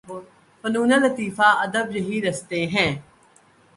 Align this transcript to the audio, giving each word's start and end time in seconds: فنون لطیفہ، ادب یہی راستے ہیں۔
فنون 0.61 0.91
لطیفہ، 1.03 1.47
ادب 1.65 1.85
یہی 1.95 2.17
راستے 2.21 2.59
ہیں۔ 2.73 2.91